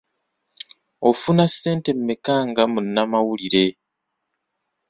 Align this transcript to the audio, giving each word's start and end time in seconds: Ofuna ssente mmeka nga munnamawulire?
Ofuna 1.09 1.45
ssente 1.51 1.89
mmeka 1.97 2.35
nga 2.49 2.63
munnamawulire? 2.71 3.65